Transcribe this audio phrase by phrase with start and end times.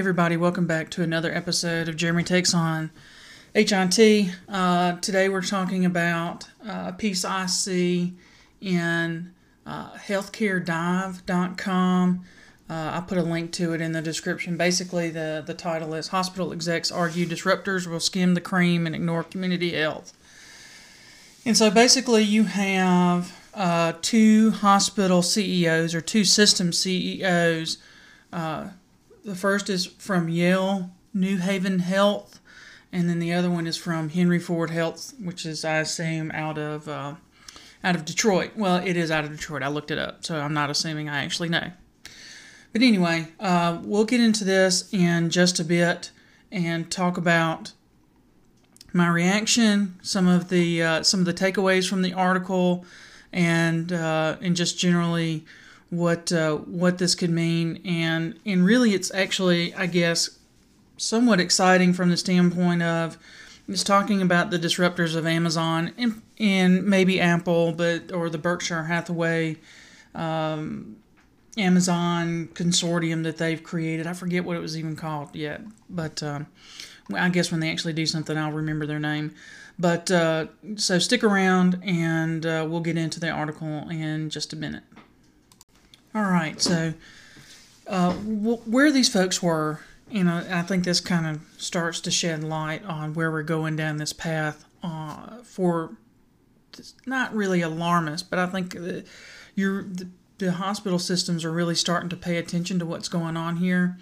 [0.00, 2.90] Everybody, welcome back to another episode of Jeremy Takes On
[3.54, 4.30] HIT.
[4.48, 8.14] Uh, today we're talking about uh, a piece I see
[8.62, 9.34] in
[9.66, 12.24] uh, healthcaredive.com.
[12.70, 14.56] Uh, I put a link to it in the description.
[14.56, 19.24] Basically, the, the title is Hospital Execs Argue Disruptors Will Skim the Cream and Ignore
[19.24, 20.14] Community Health.
[21.44, 27.76] And so basically, you have uh, two hospital CEOs or two system CEOs.
[28.32, 28.70] Uh,
[29.24, 32.40] the first is from Yale New Haven Health,
[32.92, 36.58] and then the other one is from Henry Ford Health, which is I assume out
[36.58, 37.14] of uh,
[37.82, 38.52] out of Detroit.
[38.56, 39.62] Well, it is out of Detroit.
[39.62, 41.70] I looked it up, so I'm not assuming I actually know.
[42.72, 46.10] But anyway, uh, we'll get into this in just a bit
[46.52, 47.72] and talk about
[48.92, 52.84] my reaction, some of the uh, some of the takeaways from the article,
[53.32, 55.44] and uh, and just generally
[55.90, 57.80] what uh, what this could mean.
[57.84, 60.38] And and really, it's actually I guess
[60.96, 63.18] somewhat exciting from the standpoint of
[63.68, 68.84] it's talking about the disruptors of Amazon and, and maybe Apple, but or the Berkshire
[68.84, 69.56] Hathaway
[70.14, 70.96] um,
[71.56, 74.06] Amazon consortium that they've created.
[74.06, 76.46] I forget what it was even called yet, but um,
[77.14, 79.34] I guess when they actually do something, I'll remember their name.
[79.78, 80.46] But uh,
[80.76, 84.82] so stick around and uh, we'll get into the article in just a minute.
[86.14, 86.92] All right, so
[87.86, 89.80] uh, w- where these folks were,
[90.10, 93.76] you know, I think this kind of starts to shed light on where we're going
[93.76, 95.96] down this path uh, for
[97.06, 98.76] not really alarmist, but I think
[99.54, 103.56] you're the, the hospital systems are really starting to pay attention to what's going on
[103.56, 103.98] here.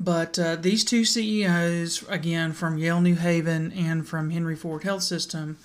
[0.00, 5.04] But uh, these two CEOs, again from Yale New Haven and from Henry Ford Health
[5.04, 5.58] System,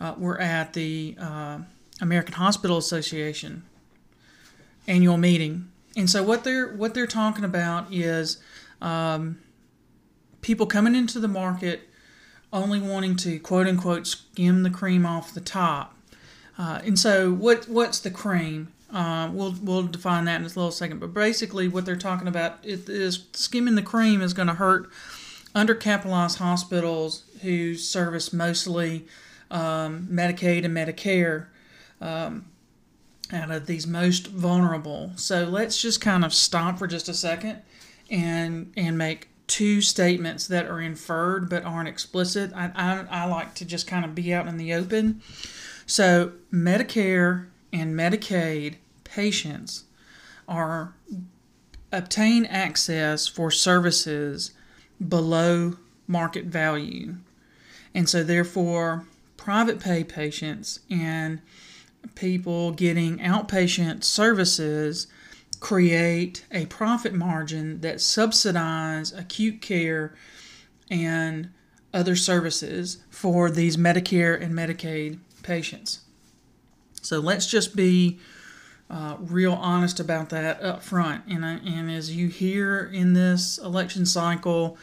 [0.00, 1.58] uh, were at the uh,
[2.00, 3.62] American Hospital Association
[4.90, 5.70] annual meeting.
[5.96, 8.38] And so what they're what they're talking about is
[8.82, 9.40] um,
[10.42, 11.88] people coming into the market
[12.52, 15.96] only wanting to quote unquote skim the cream off the top.
[16.58, 18.72] Uh, and so what what's the cream?
[18.92, 20.98] Uh, we'll we'll define that in a little second.
[20.98, 24.90] But basically, what they're talking about is skimming the cream is going to hurt
[25.54, 29.06] undercapitalized hospitals who service mostly
[29.50, 31.46] um, Medicaid and Medicare
[32.00, 32.46] um,
[33.32, 35.12] out of these most vulnerable.
[35.16, 37.62] So let's just kind of stop for just a second
[38.10, 42.52] and and make two statements that are inferred but aren't explicit.
[42.54, 45.22] I, I, I like to just kind of be out in the open.
[45.86, 49.84] So Medicare and Medicaid patients
[50.46, 50.94] are
[51.92, 54.52] obtain access for services
[55.08, 55.76] below
[56.06, 57.16] market value.
[57.92, 61.40] And so therefore private pay patients and
[62.14, 65.06] people getting outpatient services
[65.60, 70.14] create a profit margin that subsidize acute care
[70.90, 71.50] and
[71.92, 76.00] other services for these Medicare and Medicaid patients.
[77.02, 78.18] So let's just be
[78.88, 81.24] uh, real honest about that up front.
[81.26, 84.76] And, uh, and as you hear in this election cycle,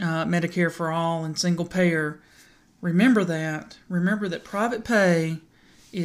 [0.00, 2.20] uh, Medicare for all and single payer,
[2.80, 3.78] remember that.
[3.88, 5.38] Remember that private pay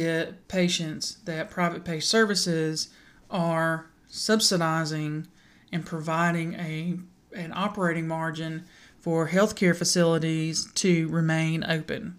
[0.02, 2.88] it, patients, that private pay services
[3.30, 5.26] are subsidizing
[5.72, 6.98] and providing a
[7.34, 8.64] an operating margin
[9.00, 12.14] for healthcare facilities to remain open.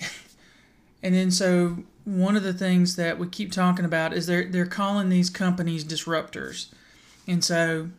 [1.02, 4.66] and then so one of the things that we keep talking about is they're they're
[4.66, 6.66] calling these companies disruptors.
[7.26, 7.90] And so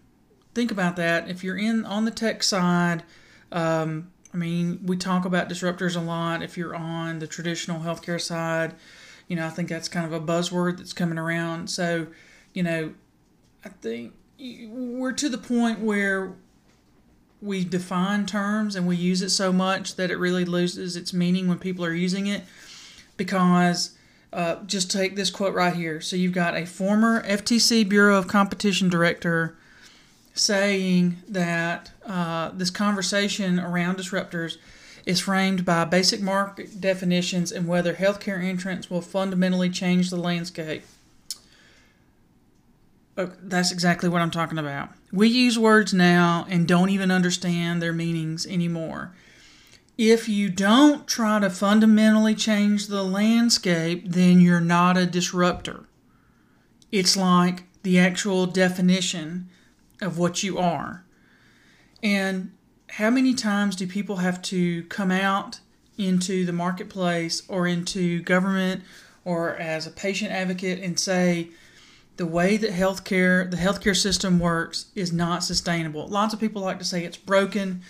[0.53, 1.29] think about that.
[1.29, 3.03] If you're in on the tech side,
[3.51, 6.44] um, I mean, we talk about disruptors a lot.
[6.44, 8.75] If you're on the traditional healthcare side,
[9.29, 11.69] you know, I think that's kind of a buzzword that's coming around.
[11.69, 12.07] So,
[12.53, 12.94] you know,
[13.63, 16.33] I think we're to the point where
[17.42, 21.48] we define terms and we use it so much that it really loses its meaning
[21.48, 22.44] when people are using it
[23.15, 23.92] because
[24.33, 26.01] uh, just take this quote right here.
[26.01, 29.56] So you've got a former FTC Bureau of Competition director
[30.36, 34.58] saying that uh, this conversation around disruptors
[35.06, 40.84] is framed by basic market definitions and whether healthcare entrants will fundamentally change the landscape.
[43.18, 44.90] Oh, that's exactly what I'm talking about.
[45.12, 49.14] We use words now and don't even understand their meanings anymore
[49.98, 55.86] if you don't try to fundamentally change the landscape, then you're not a disruptor.
[56.92, 59.50] It's like the actual definition
[60.01, 61.03] of what you are.
[62.03, 62.51] And
[62.89, 65.59] how many times do people have to come out
[65.97, 68.83] into the marketplace or into government
[69.24, 71.50] or as a patient advocate and say,
[72.18, 76.07] the way that healthcare, the healthcare system works, is not sustainable.
[76.07, 77.81] Lots of people like to say it's broken.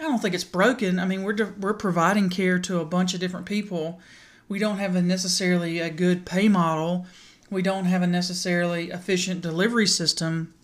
[0.00, 0.98] I don't think it's broken.
[0.98, 4.00] I mean, we're we're providing care to a bunch of different people.
[4.48, 7.06] We don't have a necessarily a good pay model.
[7.50, 10.54] We don't have a necessarily efficient delivery system,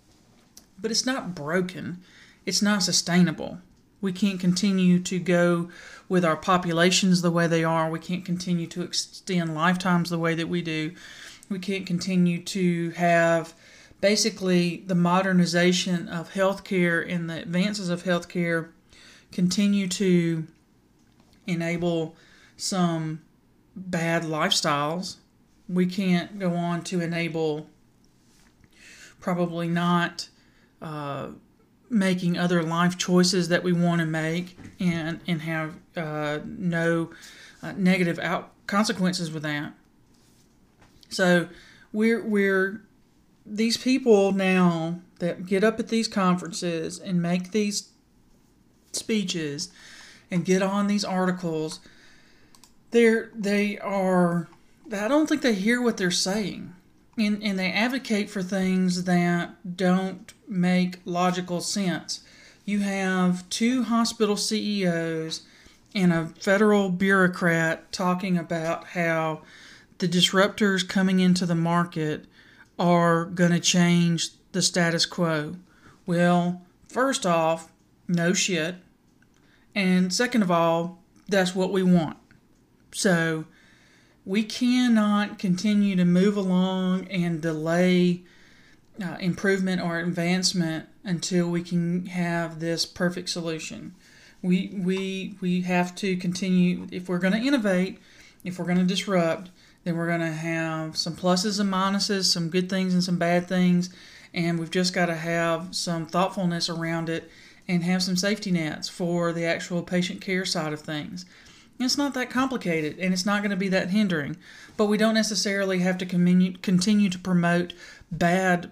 [0.83, 2.03] but it's not broken.
[2.45, 3.59] It's not sustainable.
[4.01, 5.71] We can't continue to go
[6.09, 7.89] with our populations the way they are.
[7.89, 10.93] We can't continue to extend lifetimes the way that we do
[11.53, 13.55] we can't continue to have
[14.01, 18.71] basically the modernization of healthcare and the advances of healthcare
[19.31, 20.47] continue to
[21.47, 22.17] enable
[22.57, 23.21] some
[23.77, 25.17] bad lifestyles.
[25.69, 27.69] We can't go on to enable
[29.21, 30.29] probably not
[30.83, 31.29] uh,
[31.89, 37.11] making other life choices that we want to make and and have uh, no
[37.63, 39.73] uh, negative out consequences with that.
[41.09, 41.49] So
[41.93, 42.83] we're we're
[43.47, 47.91] these people now that get up at these conferences and make these
[48.93, 49.71] speeches
[50.31, 51.81] and get on these articles
[52.93, 54.49] they're they are
[54.93, 56.75] I don't think they hear what they're saying
[57.17, 62.21] and and they advocate for things that don't make logical sense.
[62.65, 65.43] You have two hospital CEOs
[65.95, 69.43] and a federal bureaucrat talking about how
[69.99, 72.27] the disruptors coming into the market
[72.79, 75.57] are going to change the status quo.
[76.07, 77.71] Well, first off,
[78.09, 78.77] no shit.
[79.75, 80.99] And second of all,
[81.29, 82.17] that's what we want.
[82.93, 83.45] So
[84.25, 88.23] we cannot continue to move along and delay
[89.03, 93.95] uh, improvement or advancement until we can have this perfect solution.
[94.43, 97.99] We, we, we have to continue, if we're going to innovate,
[98.45, 99.51] if we're going to disrupt,
[99.85, 103.49] then we're going to have some pluses and minuses, some good things and some bad
[103.49, 103.91] things.
[104.35, 107.31] And we've just got to have some thoughtfulness around it
[107.69, 111.25] and have some safety nets for the actual patient care side of things.
[111.85, 114.37] It's not that complicated and it's not going to be that hindering,
[114.77, 117.73] but we don't necessarily have to continue to promote
[118.11, 118.71] bad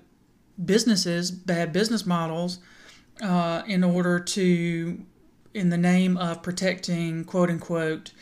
[0.63, 2.59] businesses, bad business models,
[3.23, 5.05] uh, in order to,
[5.55, 8.13] in the name of protecting quote unquote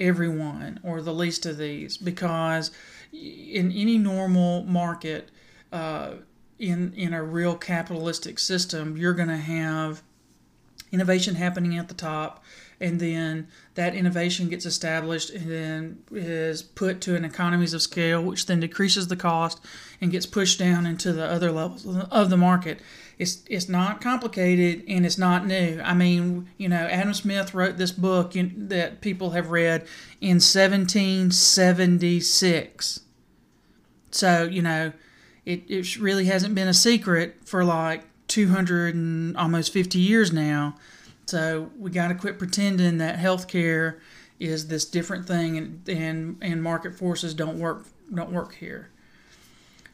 [0.00, 1.96] everyone or the least of these.
[1.96, 2.70] Because
[3.12, 5.30] in any normal market
[5.72, 6.14] uh,
[6.58, 10.02] in in a real capitalistic system you're going to have
[10.92, 12.44] innovation happening at the top
[12.80, 18.22] and then that innovation gets established and then is put to an economies of scale
[18.22, 19.60] which then decreases the cost
[20.00, 22.80] and gets pushed down into the other levels of the market.
[23.18, 25.80] It's it's not complicated and it's not new.
[25.82, 29.86] I mean you know adam smith wrote this book that people have read
[30.20, 33.00] in 1776
[34.10, 34.92] so you know
[35.44, 40.76] it, it really hasn't been a secret for like 200 and almost 50 years now
[41.26, 43.98] so we got to quit pretending that healthcare
[44.38, 48.90] is this different thing and, and and market forces don't work don't work here.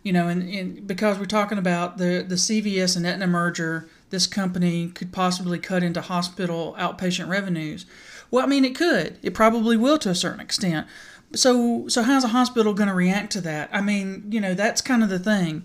[0.02, 4.26] You know, and, and because we're talking about the, the CVS and Aetna merger, this
[4.26, 7.84] company could possibly cut into hospital outpatient revenues.
[8.30, 9.18] Well, I mean, it could.
[9.22, 10.86] It probably will to a certain extent.
[11.34, 13.68] So, so how's a hospital going to react to that?
[13.72, 15.64] I mean, you know, that's kind of the thing.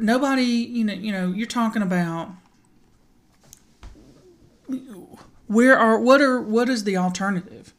[0.00, 2.30] Nobody, you know, you know, you're talking about
[5.48, 7.74] where are what are what is the alternative?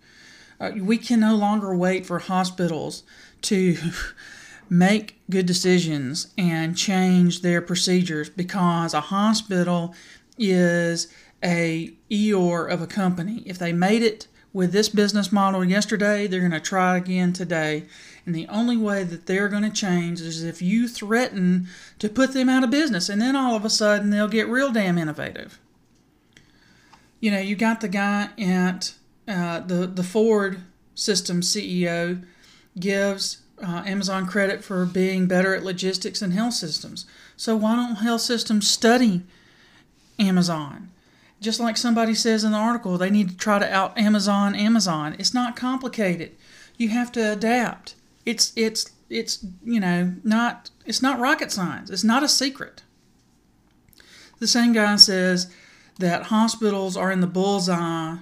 [0.60, 3.04] Uh, we can no longer wait for hospitals
[3.44, 3.78] to
[4.70, 9.96] make good decisions and change their procedures because a hospital
[10.38, 11.08] is
[11.44, 13.44] a Eeyore of a company.
[13.46, 17.86] If they made it with this business model yesterday, they're going to try again today.
[18.26, 21.68] And the only way that they're going to change is if you threaten
[22.00, 23.10] to put them out of business.
[23.10, 25.60] And then all of a sudden they'll get real damn innovative
[27.20, 28.94] you know, you got the guy at
[29.28, 30.62] uh, the the Ford
[30.96, 32.24] system CEO
[32.80, 37.06] gives uh, Amazon credit for being better at logistics and health systems.
[37.36, 39.24] So why don't health systems study
[40.18, 40.92] Amazon?
[41.42, 45.16] Just like somebody says in the article, they need to try to out Amazon Amazon.
[45.20, 46.36] It's not complicated.
[46.78, 47.96] You have to adapt.
[48.26, 51.90] It's it's it's you know not it's not rocket science.
[51.90, 52.84] It's not a secret.
[54.40, 55.52] The same guy says
[56.00, 58.18] that hospitals are in the bullseye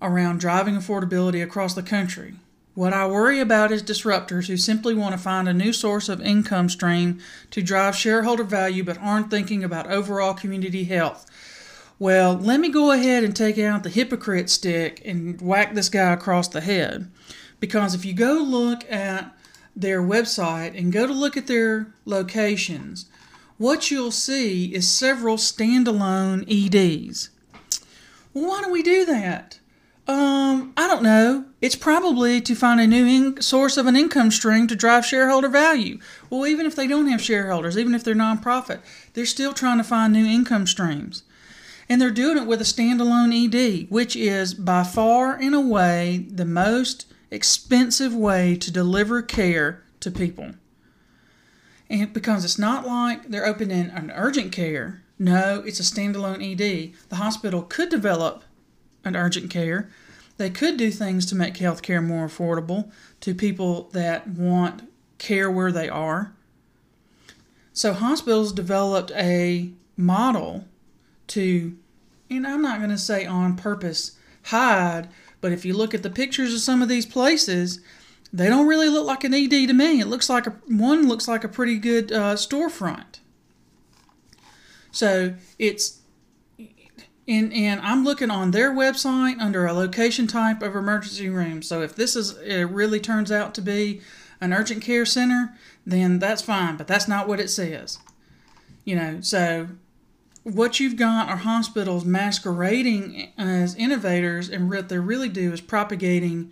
[0.00, 2.34] around driving affordability across the country.
[2.74, 6.22] What I worry about is disruptors who simply want to find a new source of
[6.22, 11.26] income stream to drive shareholder value but aren't thinking about overall community health.
[11.98, 16.12] Well, let me go ahead and take out the hypocrite stick and whack this guy
[16.12, 17.10] across the head.
[17.60, 19.36] Because if you go look at
[19.76, 23.04] their website and go to look at their locations,
[23.62, 27.30] what you'll see is several standalone EDs.
[28.34, 29.60] Well, why do we do that?
[30.08, 31.44] Um, I don't know.
[31.60, 35.48] It's probably to find a new in- source of an income stream to drive shareholder
[35.48, 36.00] value.
[36.28, 38.80] Well, even if they don't have shareholders, even if they're nonprofit,
[39.14, 41.22] they're still trying to find new income streams.
[41.88, 46.44] And they're doing it with a standalone ED, which is by far and away the
[46.44, 50.54] most expensive way to deliver care to people.
[51.92, 56.94] And because it's not like they're opening an urgent care, no, it's a standalone ED.
[57.10, 58.44] The hospital could develop
[59.04, 59.90] an urgent care.
[60.38, 65.70] They could do things to make healthcare more affordable to people that want care where
[65.70, 66.32] they are.
[67.74, 70.64] So hospitals developed a model
[71.28, 71.76] to,
[72.30, 74.12] and I'm not going to say on purpose
[74.44, 75.10] hide,
[75.42, 77.80] but if you look at the pictures of some of these places,
[78.32, 80.00] they don't really look like an ED to me.
[80.00, 83.20] It looks like a one looks like a pretty good uh, storefront.
[84.90, 86.00] So it's
[87.28, 91.62] and and I'm looking on their website under a location type of emergency room.
[91.62, 94.00] So if this is it really turns out to be
[94.40, 97.98] an urgent care center, then that's fine, but that's not what it says.
[98.84, 99.68] You know, so
[100.42, 106.50] what you've got are hospitals masquerading as innovators, and what they really do is propagating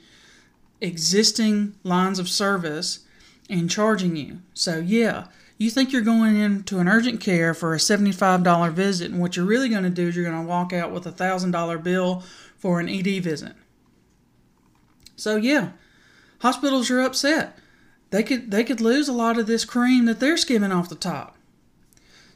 [0.81, 3.01] existing lines of service
[3.49, 4.41] and charging you.
[4.55, 5.27] So, yeah,
[5.59, 9.45] you think you're going into an urgent care for a $75 visit, and what you're
[9.45, 12.23] really going to do is you're going to walk out with a $1,000 bill
[12.57, 13.53] for an ED visit.
[15.17, 15.71] So, yeah,
[16.39, 17.59] hospitals are upset.
[18.11, 20.97] They could they could lose a lot of this cream that they're skimming off the
[20.97, 21.37] top.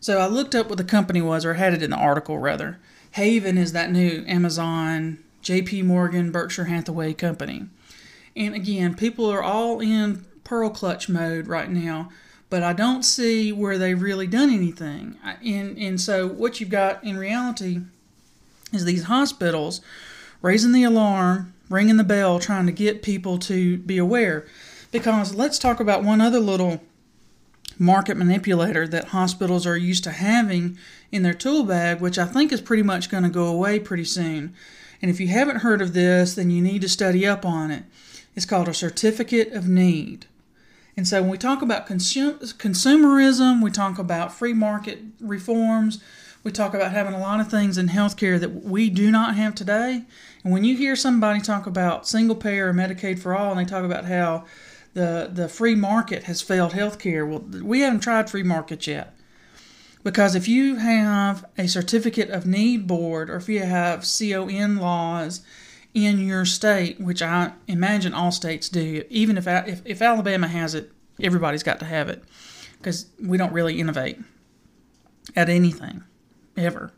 [0.00, 2.78] So I looked up what the company was, or had it in the article rather.
[3.12, 5.82] Haven is that new Amazon, J.P.
[5.82, 7.66] Morgan, Berkshire Hathaway company.
[8.36, 12.10] And again, people are all in pearl clutch mode right now
[12.54, 15.18] but I don't see where they've really done anything.
[15.44, 17.80] And, and so, what you've got in reality
[18.72, 19.80] is these hospitals
[20.40, 24.46] raising the alarm, ringing the bell, trying to get people to be aware.
[24.92, 26.80] Because let's talk about one other little
[27.76, 30.78] market manipulator that hospitals are used to having
[31.10, 34.04] in their tool bag, which I think is pretty much going to go away pretty
[34.04, 34.54] soon.
[35.02, 37.82] And if you haven't heard of this, then you need to study up on it.
[38.34, 40.26] It's called a certificate of need.
[40.96, 46.02] And so when we talk about consum- consumerism, we talk about free market reforms,
[46.44, 49.54] we talk about having a lot of things in healthcare that we do not have
[49.54, 50.04] today.
[50.44, 53.64] And when you hear somebody talk about single payer or Medicaid for all, and they
[53.64, 54.44] talk about how
[54.92, 59.16] the, the free market has failed healthcare, well, we haven't tried free markets yet.
[60.04, 65.40] Because if you have a certificate of need board or if you have CON laws
[65.94, 69.04] in your state, which I imagine all states do.
[69.08, 70.90] Even if if, if Alabama has it,
[71.22, 72.22] everybody's got to have it
[72.78, 74.18] because we don't really innovate
[75.36, 76.02] at anything
[76.56, 76.92] ever.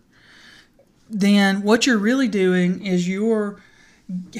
[1.09, 3.63] Then what you're really doing is you're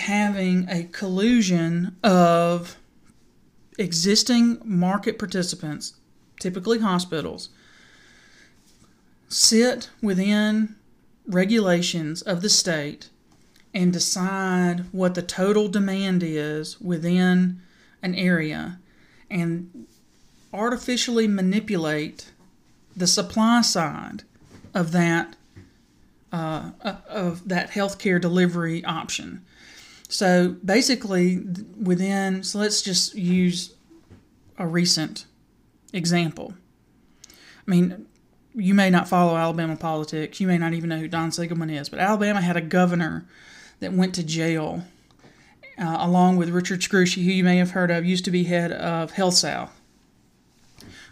[0.01, 2.77] having a collusion of
[3.79, 5.95] existing market participants,
[6.41, 7.51] typically hospitals,
[9.29, 10.77] sit within
[11.27, 13.11] regulations of the state
[13.77, 17.61] and decide what the total demand is within
[18.03, 18.79] an area
[19.31, 19.87] and
[20.51, 22.33] artificially manipulate
[22.97, 24.23] the supply side
[24.73, 25.37] of that
[26.33, 26.71] uh,
[27.07, 29.45] of that healthcare delivery option.
[30.09, 31.45] So basically,
[31.79, 33.75] within so let's just use
[34.57, 35.27] a recent
[35.93, 36.55] example.
[37.29, 38.07] I mean,
[38.55, 40.41] you may not follow Alabama politics.
[40.41, 43.27] You may not even know who Don Siegelman is, but Alabama had a governor
[43.81, 44.85] that went to jail,
[45.79, 48.73] uh, along with Richard Scrushy, who you may have heard of, used to be head
[48.73, 49.71] of HealthSouth,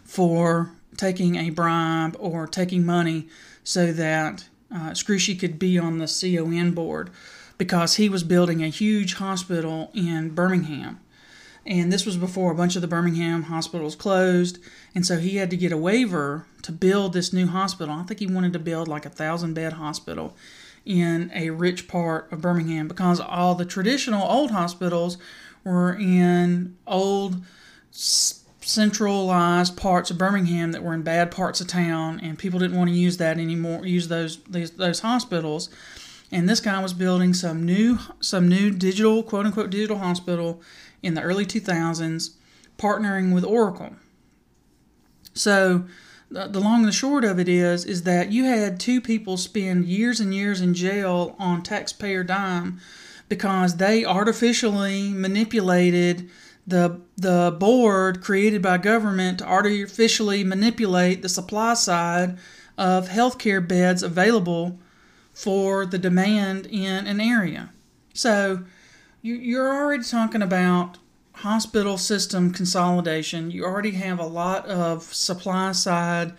[0.03, 3.27] for taking a bribe or taking money
[3.63, 7.09] so that uh, Scrushy could be on the CON board
[7.57, 10.99] because he was building a huge hospital in Birmingham.
[11.65, 14.59] And this was before a bunch of the Birmingham hospitals closed.
[14.93, 17.95] And so he had to get a waiver to build this new hospital.
[17.95, 20.35] I think he wanted to build like a thousand bed hospital
[20.85, 25.17] in a rich part of Birmingham because all the traditional old hospitals
[25.63, 27.43] were in old
[27.91, 32.89] centralized parts of Birmingham that were in bad parts of town and people didn't want
[32.89, 35.69] to use that anymore use those these, those hospitals.
[36.31, 40.61] And this guy was building some new some new digital quote unquote digital hospital
[41.01, 42.31] in the early 2000s
[42.77, 43.95] partnering with Oracle.
[45.33, 45.85] So
[46.29, 49.85] the long and the short of it is is that you had two people spend
[49.85, 52.79] years and years in jail on taxpayer dime
[53.29, 56.29] because they artificially manipulated
[56.67, 62.37] the the board created by government to artificially manipulate the supply side
[62.77, 64.79] of healthcare beds available
[65.33, 67.71] for the demand in an area.
[68.13, 68.63] So
[69.21, 70.97] you, you're already talking about
[71.45, 73.51] hospital system consolidation.
[73.51, 76.33] You already have a lot of supply side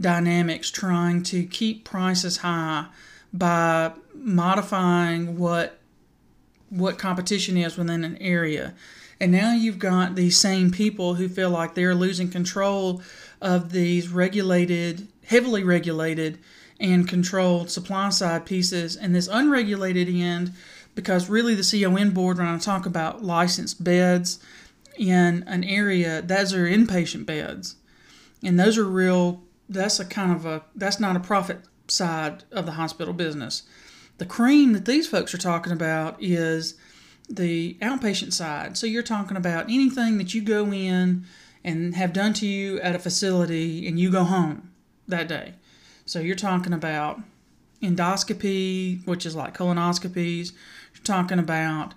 [0.00, 2.86] dynamics trying to keep prices high
[3.32, 5.80] by modifying what
[6.70, 8.72] what competition is within an area.
[9.18, 13.02] And now you've got these same people who feel like they're losing control
[13.40, 16.38] of these regulated, heavily regulated,
[16.78, 20.52] and controlled supply side pieces, and this unregulated end,
[20.94, 24.38] because really the CON board, when I talk about licensed beds
[24.98, 27.76] in an area, those are inpatient beds.
[28.42, 32.66] And those are real, that's a kind of a, that's not a profit side of
[32.66, 33.62] the hospital business.
[34.18, 36.74] The cream that these folks are talking about is
[37.28, 38.76] the outpatient side.
[38.76, 41.24] So you're talking about anything that you go in
[41.64, 44.70] and have done to you at a facility and you go home
[45.08, 45.54] that day.
[46.04, 47.20] So you're talking about
[47.82, 50.52] endoscopy, which is like colonoscopies.
[50.94, 51.94] You're talking about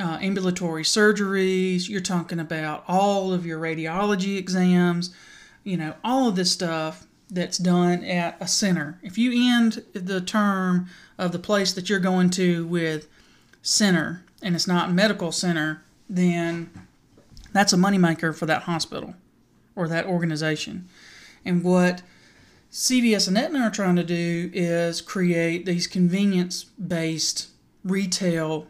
[0.00, 1.88] uh, ambulatory surgeries.
[1.88, 5.14] You're talking about all of your radiology exams.
[5.64, 8.98] You know, all of this stuff that's done at a center.
[9.02, 10.88] If you end the term
[11.18, 13.08] of the place that you're going to with
[13.62, 16.70] center and it's not medical center, then
[17.52, 19.14] that's a moneymaker for that hospital
[19.74, 20.88] or that organization.
[21.44, 22.02] And what
[22.70, 27.48] CVS and Aetna are trying to do is create these convenience based
[27.84, 28.66] retail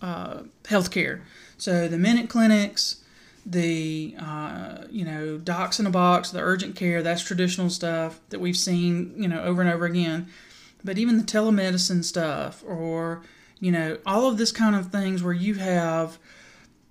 [0.00, 1.20] uh, healthcare.
[1.58, 3.02] So the minute clinics,
[3.46, 8.40] the uh, you know docs in a box, the urgent care, that's traditional stuff that
[8.40, 10.28] we've seen you know over and over again.
[10.84, 13.22] But even the telemedicine stuff, or
[13.60, 16.18] you know all of this kind of things where you have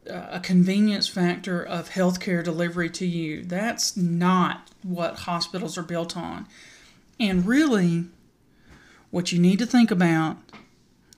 [0.08, 3.44] a convenience factor of healthcare delivery to you.
[3.44, 6.48] That's not what hospitals are built on.
[7.20, 8.06] And really,
[9.12, 10.38] what you need to think about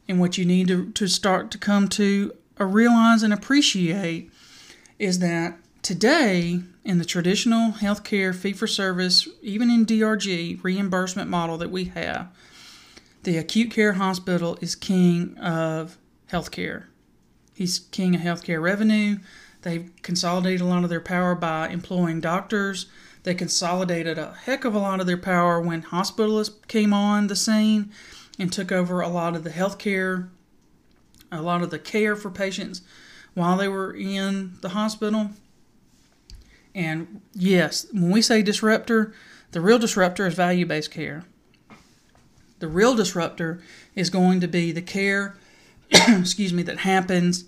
[0.07, 4.31] and what you need to, to start to come to realize and appreciate
[4.99, 11.57] is that today, in the traditional healthcare fee for service, even in DRG reimbursement model
[11.57, 12.27] that we have,
[13.23, 15.97] the acute care hospital is king of
[16.31, 16.85] healthcare.
[17.63, 19.19] He's king of healthcare revenue.
[19.61, 22.87] They've consolidated a lot of their power by employing doctors.
[23.23, 27.37] They consolidated a heck of a lot of their power when hospitalists came on the
[27.37, 27.89] scene
[28.37, 30.27] and took over a lot of the healthcare,
[31.31, 32.81] a lot of the care for patients
[33.33, 35.29] while they were in the hospital.
[36.75, 39.13] And yes, when we say disruptor,
[39.51, 41.23] the real disruptor is value based care.
[42.59, 43.63] The real disruptor
[43.95, 45.37] is going to be the care
[46.07, 47.45] excuse me, that happens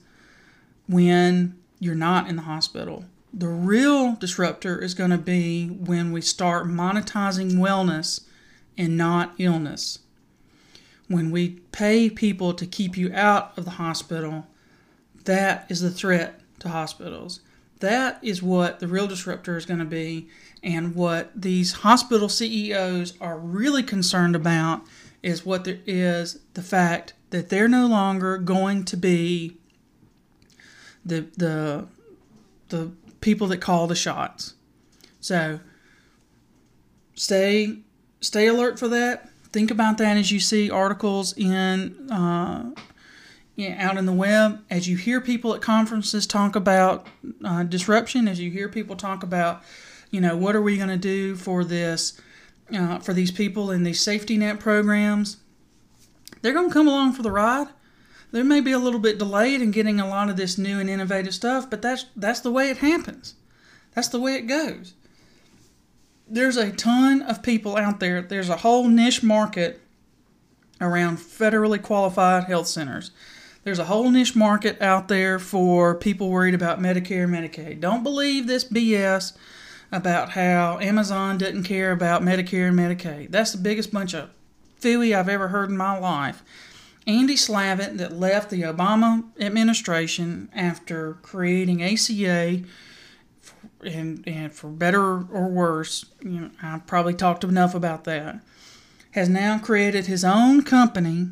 [0.88, 3.06] when you're not in the hospital.
[3.34, 8.22] The real disruptor is going to be when we start monetizing wellness
[8.78, 10.00] and not illness.
[11.08, 14.48] When we pay people to keep you out of the hospital,
[15.26, 17.42] that is the threat to hospitals.
[17.80, 20.30] That is what the real disruptor is going to be.
[20.64, 24.82] And what these hospital CEOs are really concerned about
[25.22, 29.58] is what there is the fact that they're no longer going to be
[31.06, 31.88] the the
[32.70, 32.92] the
[33.22, 34.56] people that call the shots.
[35.20, 35.60] So
[37.14, 37.80] stay
[38.22, 39.30] stay alert for that.
[39.52, 42.72] Think about that as you see articles in uh,
[43.78, 44.64] out in the web.
[44.70, 47.08] As you hear people at conferences talk about
[47.44, 49.64] uh, disruption, as you hear people talk about,
[50.12, 52.20] you know, what are we going to do for this,
[52.74, 55.38] uh, for these people in these safety net programs,
[56.42, 57.68] they're going to come along for the ride.
[58.32, 60.90] There may be a little bit delayed in getting a lot of this new and
[60.90, 63.36] innovative stuff, but that's that's the way it happens.
[63.94, 64.94] That's the way it goes.
[66.28, 68.22] There's a ton of people out there.
[68.22, 69.80] There's a whole niche market
[70.82, 73.12] around federally qualified health centers.
[73.64, 77.80] There's a whole niche market out there for people worried about Medicare and Medicaid.
[77.80, 79.36] Don't believe this BS
[79.92, 83.32] about how Amazon doesn't care about Medicare and Medicaid.
[83.32, 84.30] That's the biggest bunch of
[84.82, 86.44] phooey I've ever heard in my life.
[87.08, 92.64] Andy Slavitt, that left the Obama administration after creating ACA,
[93.84, 98.42] and, and for better or worse, you know, I've probably talked enough about that,
[99.12, 101.30] has now created his own company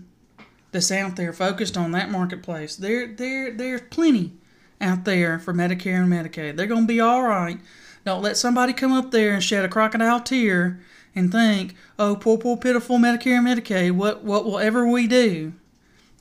[0.72, 2.76] that's out there focused on that marketplace.
[2.76, 4.34] There, there, there's plenty
[4.80, 6.56] out there for Medicare and Medicaid.
[6.56, 7.60] They're going to be all right.
[8.06, 10.82] Don't let somebody come up there and shed a crocodile tear
[11.16, 15.54] and think, oh, poor, poor, pitiful Medicare and Medicaid, what, what will ever we do?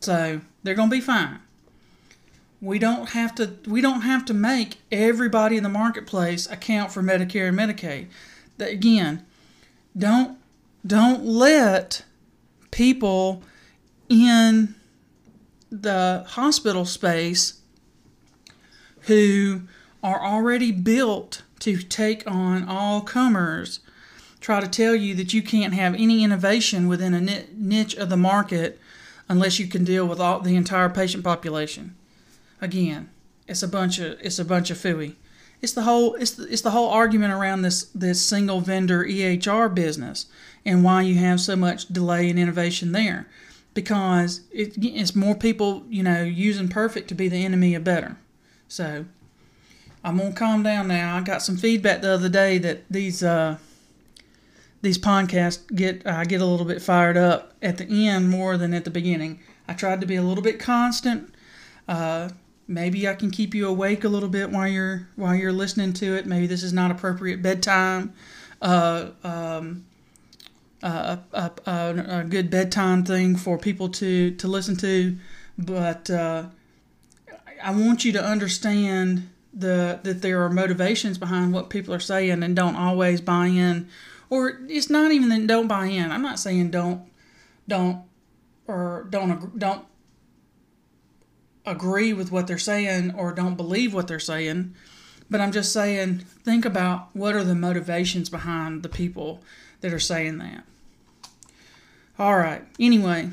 [0.03, 1.38] So they're going to be fine.
[2.61, 7.03] we don't have to we don't have to make everybody in the marketplace account for
[7.03, 8.07] Medicare and Medicaid.
[8.59, 9.27] That again,
[9.99, 10.38] don't
[10.87, 12.05] don't let
[12.71, 13.43] people
[14.09, 14.75] in
[15.71, 17.61] the hospital space
[19.03, 19.62] who
[20.03, 23.81] are already built to take on all comers
[24.41, 28.17] try to tell you that you can't have any innovation within a niche of the
[28.17, 28.81] market
[29.33, 31.97] unless you can deal with all the entire patient population.
[32.61, 33.09] Again,
[33.49, 35.14] it's a bunch of it's a bunch of fooey.
[35.62, 39.75] It's the whole it's the, it's the whole argument around this this single vendor EHR
[39.75, 40.27] business
[40.66, 43.27] and why you have so much delay in innovation there
[43.73, 48.18] because it, it's more people you know using perfect to be the enemy of better.
[48.68, 49.07] So
[50.05, 51.16] I'm gonna calm down now.
[51.16, 53.57] I got some feedback the other day that these uh,
[54.83, 58.75] these podcasts get I get a little bit fired up at the end more than
[58.75, 59.40] at the beginning.
[59.66, 61.33] I tried to be a little bit constant.
[61.88, 62.31] Uh,
[62.66, 66.16] maybe I can keep you awake a little bit while you're while you're listening to
[66.16, 66.27] it.
[66.27, 68.12] Maybe this is not appropriate bedtime.
[68.61, 69.87] Uh, um,
[70.83, 75.16] uh, a, a, a, good bedtime thing for people to, to listen to,
[75.57, 76.45] but uh,
[77.62, 82.42] I want you to understand the that there are motivations behind what people are saying
[82.42, 83.88] and don't always buy in
[84.33, 86.11] or it's not even that don't buy in.
[86.11, 87.03] I'm not saying don't
[87.68, 88.03] don't
[88.66, 89.85] or don't don't
[91.66, 94.75] agree with what they're saying or don't believe what they're saying.
[95.29, 99.42] But i'm just saying think about what are the motivations behind the people
[99.83, 100.64] that are saying that.
[102.18, 102.62] All right.
[102.81, 103.31] Anyway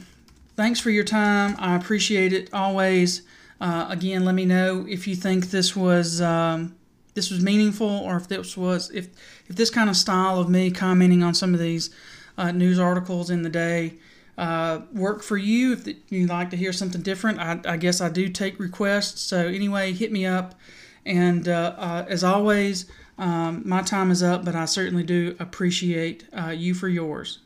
[0.58, 1.56] thanks for your time.
[1.60, 3.22] I appreciate it always.
[3.62, 6.76] Uh, again, let me know if you think this was um,
[7.14, 9.10] this was meaningful, or if this was if
[9.48, 11.90] if this kind of style of me commenting on some of these
[12.38, 13.98] uh, news articles in the day
[14.40, 15.74] uh, work for you.
[15.74, 19.22] If you'd like to hear something different, I, I, guess I do take requests.
[19.22, 20.56] So anyway, hit me up.
[21.06, 22.86] And uh, uh, as always,
[23.18, 27.40] um, my time is up, but I certainly do appreciate uh, you for yours.